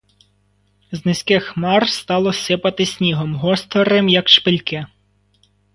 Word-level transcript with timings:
З 0.91 1.05
низьких 1.05 1.43
хмар 1.45 1.89
стало 1.89 2.33
сипати 2.33 2.85
снігом, 2.85 3.35
гострим, 3.35 4.09
як 4.09 4.29
шпильки. 4.29 4.85